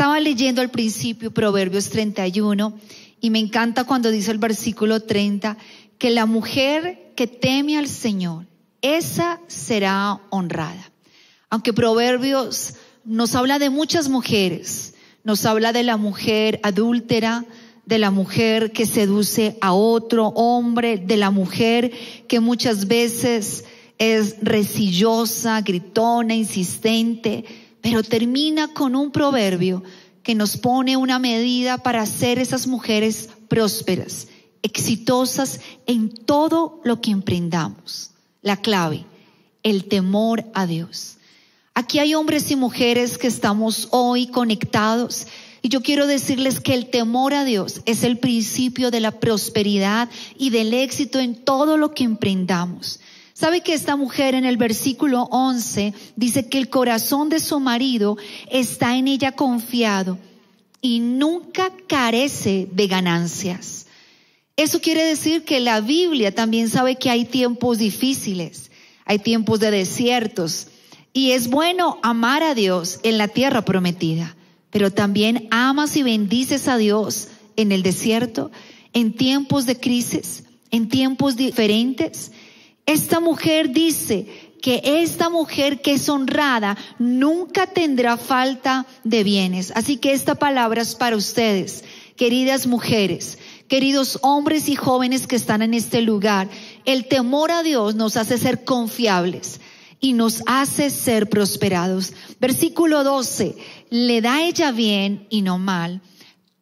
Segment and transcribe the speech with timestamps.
[0.00, 2.72] Estaba leyendo al principio Proverbios 31
[3.20, 5.58] y me encanta cuando dice el versículo 30
[5.98, 8.46] que la mujer que teme al Señor,
[8.80, 10.90] esa será honrada.
[11.50, 17.44] Aunque Proverbios nos habla de muchas mujeres, nos habla de la mujer adúltera,
[17.84, 21.92] de la mujer que seduce a otro hombre, de la mujer
[22.26, 23.66] que muchas veces
[23.98, 27.44] es resillosa, gritona, insistente,
[27.82, 29.82] pero termina con un proverbio
[30.22, 34.28] que nos pone una medida para ser esas mujeres prósperas,
[34.62, 38.10] exitosas en todo lo que emprendamos.
[38.42, 39.04] La clave,
[39.62, 41.16] el temor a Dios.
[41.74, 45.26] Aquí hay hombres y mujeres que estamos hoy conectados
[45.62, 50.08] y yo quiero decirles que el temor a Dios es el principio de la prosperidad
[50.38, 53.00] y del éxito en todo lo que emprendamos.
[53.40, 58.18] ¿Sabe que esta mujer en el versículo 11 dice que el corazón de su marido
[58.50, 60.18] está en ella confiado
[60.82, 63.86] y nunca carece de ganancias?
[64.56, 68.70] Eso quiere decir que la Biblia también sabe que hay tiempos difíciles,
[69.06, 70.66] hay tiempos de desiertos
[71.14, 74.36] y es bueno amar a Dios en la tierra prometida,
[74.68, 78.50] pero también amas y bendices a Dios en el desierto,
[78.92, 82.32] en tiempos de crisis, en tiempos diferentes.
[82.86, 84.26] Esta mujer dice
[84.60, 89.72] que esta mujer que es honrada nunca tendrá falta de bienes.
[89.74, 91.84] Así que esta palabra es para ustedes,
[92.16, 96.48] queridas mujeres, queridos hombres y jóvenes que están en este lugar.
[96.84, 99.60] El temor a Dios nos hace ser confiables
[100.00, 102.12] y nos hace ser prosperados.
[102.40, 103.56] Versículo 12,
[103.90, 106.00] le da ella bien y no mal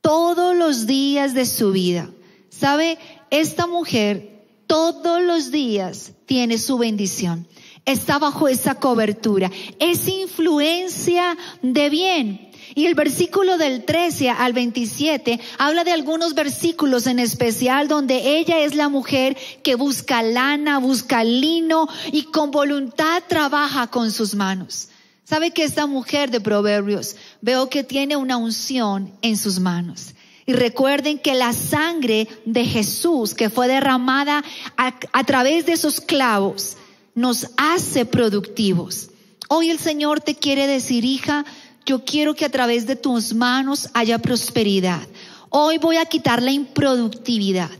[0.00, 2.10] todos los días de su vida.
[2.50, 2.98] ¿Sabe?
[3.30, 4.31] Esta mujer
[4.72, 7.46] todos los días tiene su bendición.
[7.84, 9.50] Está bajo esa cobertura.
[9.78, 12.50] Es influencia de bien.
[12.74, 18.60] Y el versículo del 13 al 27 habla de algunos versículos en especial donde ella
[18.60, 24.88] es la mujer que busca lana, busca lino y con voluntad trabaja con sus manos.
[25.24, 30.14] ¿Sabe que esta mujer de Proverbios veo que tiene una unción en sus manos?
[30.44, 34.42] Y recuerden que la sangre de Jesús que fue derramada
[34.76, 36.76] a, través de esos clavos
[37.14, 39.10] nos hace productivos.
[39.48, 41.44] Hoy el Señor te quiere decir, hija,
[41.86, 45.06] yo quiero que a través de tus manos haya prosperidad.
[45.50, 47.70] Hoy voy a quitar la improductividad.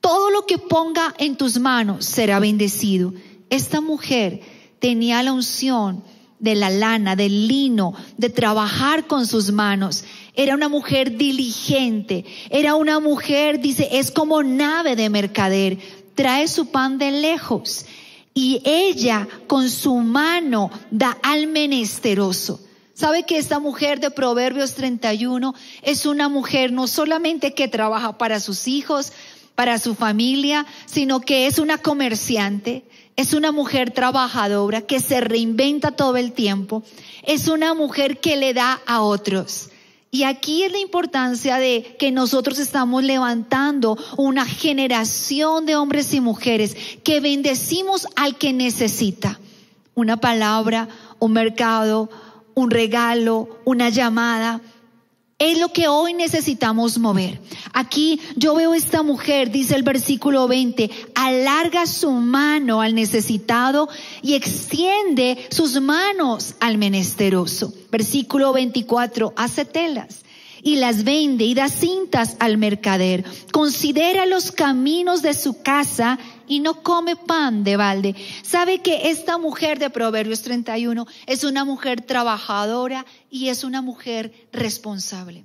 [0.00, 3.14] Todo lo que ponga en tus manos será bendecido.
[3.48, 4.40] Esta mujer
[4.78, 6.04] tenía la unción
[6.38, 10.04] de la lana, del lino, de trabajar con sus manos.
[10.34, 15.78] Era una mujer diligente, era una mujer, dice, es como nave de mercader,
[16.14, 17.86] trae su pan de lejos
[18.34, 22.60] y ella con su mano da al menesteroso.
[22.94, 28.38] ¿Sabe que esta mujer de Proverbios 31 es una mujer no solamente que trabaja para
[28.38, 29.12] sus hijos,
[29.54, 32.84] para su familia, sino que es una comerciante,
[33.16, 36.82] es una mujer trabajadora que se reinventa todo el tiempo,
[37.22, 39.70] es una mujer que le da a otros.
[40.10, 46.20] Y aquí es la importancia de que nosotros estamos levantando una generación de hombres y
[46.20, 49.40] mujeres que bendecimos al que necesita.
[49.96, 50.88] Una palabra,
[51.18, 52.10] un mercado,
[52.54, 54.60] un regalo, una llamada.
[55.38, 57.40] Es lo que hoy necesitamos mover.
[57.72, 63.88] Aquí yo veo esta mujer, dice el versículo 20, alarga su mano al necesitado
[64.22, 67.72] y extiende sus manos al menesteroso.
[67.90, 70.24] Versículo 24, hace telas
[70.62, 73.24] y las vende y da cintas al mercader.
[73.52, 78.14] Considera los caminos de su casa y no come pan de balde.
[78.42, 84.32] Sabe que esta mujer de Proverbios 31 es una mujer trabajadora y es una mujer
[84.52, 85.44] responsable.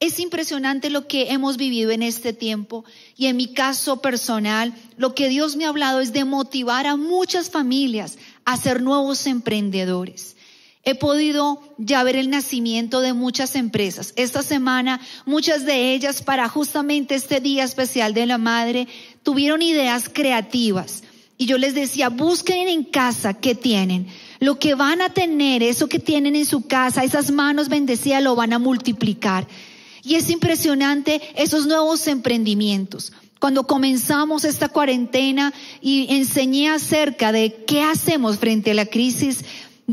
[0.00, 2.86] Es impresionante lo que hemos vivido en este tiempo
[3.16, 6.96] y en mi caso personal, lo que Dios me ha hablado es de motivar a
[6.96, 8.16] muchas familias
[8.46, 10.36] a ser nuevos emprendedores.
[10.82, 14.14] He podido ya ver el nacimiento de muchas empresas.
[14.16, 18.88] Esta semana, muchas de ellas, para justamente este día especial de la madre,
[19.22, 21.02] tuvieron ideas creativas.
[21.36, 24.06] Y yo les decía, busquen en casa qué tienen.
[24.40, 28.34] Lo que van a tener, eso que tienen en su casa, esas manos bendecidas, lo
[28.34, 29.46] van a multiplicar.
[30.02, 33.12] Y es impresionante esos nuevos emprendimientos.
[33.38, 39.44] Cuando comenzamos esta cuarentena y enseñé acerca de qué hacemos frente a la crisis,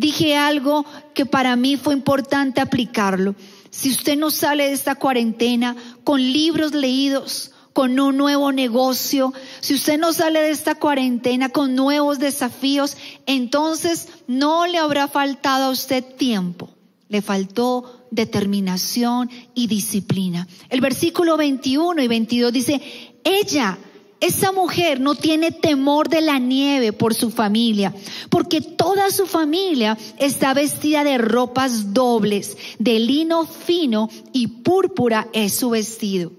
[0.00, 0.84] dije algo
[1.14, 3.34] que para mí fue importante aplicarlo.
[3.70, 9.74] Si usted no sale de esta cuarentena con libros leídos, con un nuevo negocio, si
[9.74, 12.96] usted no sale de esta cuarentena con nuevos desafíos,
[13.26, 16.70] entonces no le habrá faltado a usted tiempo,
[17.10, 20.48] le faltó determinación y disciplina.
[20.70, 22.80] El versículo 21 y 22 dice,
[23.24, 23.76] ella,
[24.20, 27.94] esa mujer no tiene temor de la nieve por su familia,
[28.30, 35.54] porque toda su familia está vestida de ropas dobles, de lino fino y púrpura es
[35.54, 36.32] su vestido.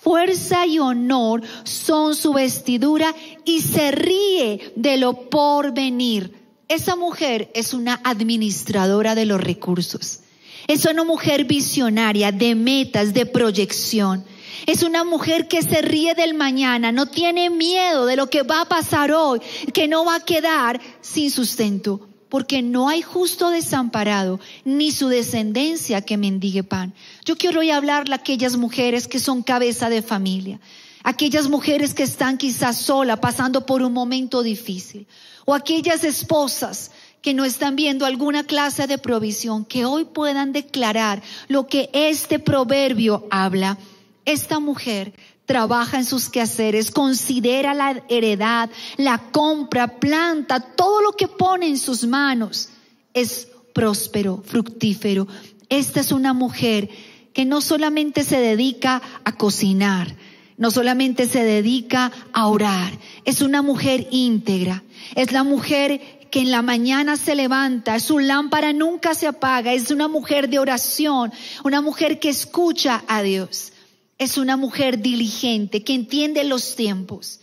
[0.00, 3.12] Fuerza y honor son su vestidura
[3.44, 6.32] y se ríe de lo por venir.
[6.68, 10.20] Esa mujer es una administradora de los recursos.
[10.68, 14.24] Es una mujer visionaria de metas, de proyección.
[14.66, 18.62] Es una mujer que se ríe del mañana, no tiene miedo de lo que va
[18.62, 19.40] a pasar hoy,
[19.72, 26.02] que no va a quedar sin sustento porque no hay justo desamparado, ni su descendencia
[26.02, 26.92] que mendigue pan.
[27.24, 30.60] Yo quiero hoy hablarle a aquellas mujeres que son cabeza de familia,
[31.02, 35.06] aquellas mujeres que están quizás sola, pasando por un momento difícil,
[35.44, 36.90] o aquellas esposas
[37.22, 42.38] que no están viendo alguna clase de provisión, que hoy puedan declarar lo que este
[42.38, 43.78] proverbio habla.
[44.26, 45.14] Esta mujer
[45.46, 51.78] trabaja en sus quehaceres, considera la heredad, la compra, planta, todo lo que pone en
[51.78, 52.70] sus manos
[53.14, 55.28] es próspero, fructífero.
[55.68, 56.90] Esta es una mujer
[57.32, 60.16] que no solamente se dedica a cocinar,
[60.56, 64.82] no solamente se dedica a orar, es una mujer íntegra,
[65.14, 69.92] es la mujer que en la mañana se levanta, su lámpara nunca se apaga, es
[69.92, 71.32] una mujer de oración,
[71.62, 73.72] una mujer que escucha a Dios
[74.18, 77.40] es una mujer diligente que entiende los tiempos.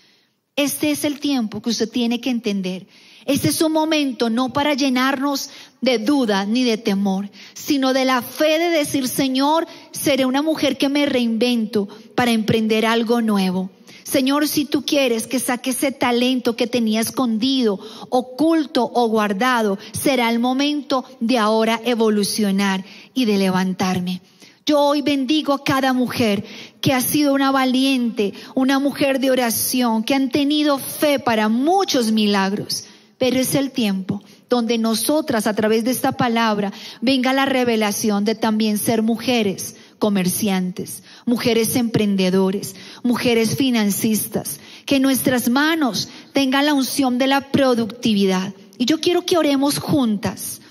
[0.55, 2.87] Este es el tiempo que usted tiene que entender.
[3.25, 5.49] Este es un momento no para llenarnos
[5.81, 10.77] de duda ni de temor, sino de la fe de decir, Señor, seré una mujer
[10.77, 13.69] que me reinvento para emprender algo nuevo.
[14.03, 17.79] Señor, si tú quieres que saque ese talento que tenía escondido,
[18.09, 22.83] oculto o guardado, será el momento de ahora evolucionar
[23.13, 24.21] y de levantarme.
[24.65, 26.45] Yo hoy bendigo a cada mujer
[26.80, 32.13] que ha sido una valiente, una mujer de oración, que han tenido fe para muchos
[32.13, 32.86] milagros.
[33.18, 36.71] Pero es el tiempo donde nosotras a través de esta palabra
[37.01, 46.10] venga la revelación de también ser mujeres comerciantes, mujeres emprendedores, mujeres financistas, que nuestras manos
[46.33, 48.54] tengan la unción de la productividad.
[48.77, 50.62] Y yo quiero que oremos juntas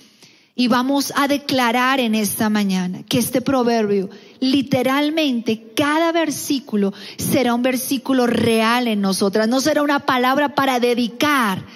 [0.63, 7.63] y vamos a declarar en esta mañana que este proverbio, literalmente, cada versículo será un
[7.63, 9.49] versículo real en nosotras.
[9.49, 11.67] No será una palabra para dedicar,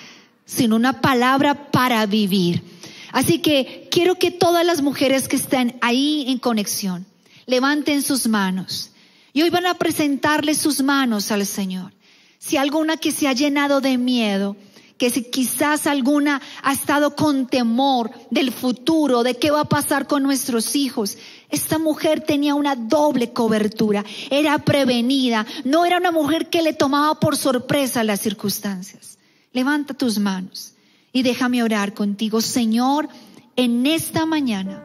[0.44, 2.62] sino una palabra para vivir.
[3.10, 7.06] Así que quiero que todas las mujeres que están ahí en conexión
[7.46, 8.92] levanten sus manos.
[9.32, 11.92] Y hoy van a presentarle sus manos al Señor.
[12.38, 14.56] Si alguna que se ha llenado de miedo,
[14.98, 20.06] que si quizás alguna ha estado con temor del futuro, de qué va a pasar
[20.06, 21.18] con nuestros hijos.
[21.50, 27.20] Esta mujer tenía una doble cobertura, era prevenida, no era una mujer que le tomaba
[27.20, 29.18] por sorpresa las circunstancias.
[29.52, 30.74] Levanta tus manos
[31.12, 33.08] y déjame orar contigo, Señor,
[33.54, 34.82] en esta mañana.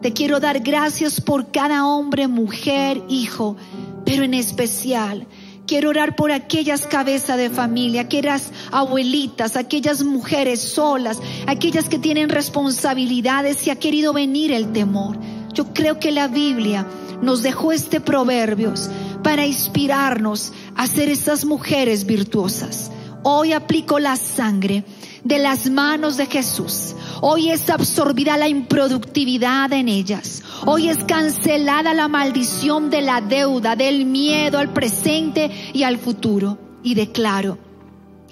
[0.00, 3.56] Te quiero dar gracias por cada hombre, mujer, hijo,
[4.04, 5.26] pero en especial
[5.66, 12.28] Quiero orar por aquellas cabezas de familia, aquellas abuelitas, aquellas mujeres solas, aquellas que tienen
[12.28, 15.18] responsabilidades y ha querido venir el temor.
[15.54, 16.86] Yo creo que la Biblia
[17.22, 18.90] nos dejó este proverbios
[19.22, 22.90] para inspirarnos a ser estas mujeres virtuosas.
[23.22, 24.84] Hoy aplico la sangre
[25.24, 26.94] de las manos de Jesús.
[27.26, 30.42] Hoy es absorbida la improductividad en ellas.
[30.66, 36.58] Hoy es cancelada la maldición de la deuda, del miedo al presente y al futuro.
[36.82, 37.56] Y declaro,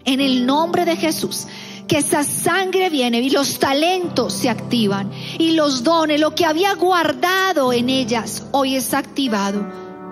[0.05, 1.47] en el nombre de Jesús,
[1.89, 6.75] que esa sangre viene y los talentos se activan y los dones, lo que había
[6.75, 9.67] guardado en ellas, hoy es activado.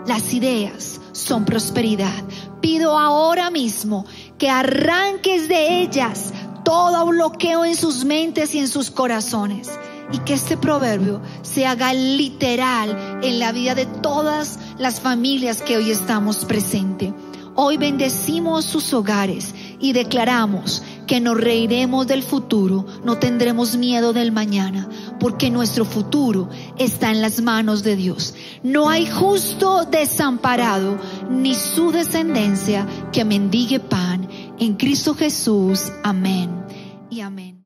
[0.06, 2.24] Las ideas son prosperidad.
[2.62, 4.06] Pido ahora mismo
[4.38, 6.32] que arranques de ellas
[6.70, 9.68] todo bloqueo en sus mentes y en sus corazones.
[10.12, 15.76] Y que este proverbio se haga literal en la vida de todas las familias que
[15.76, 17.12] hoy estamos presentes.
[17.56, 24.30] Hoy bendecimos sus hogares y declaramos que nos reiremos del futuro, no tendremos miedo del
[24.30, 26.48] mañana, porque nuestro futuro
[26.78, 28.34] está en las manos de Dios.
[28.62, 30.96] No hay justo desamparado,
[31.28, 34.09] ni su descendencia que mendigue pan.
[34.60, 36.50] En Cristo Jesús, amén
[37.08, 37.58] y amén.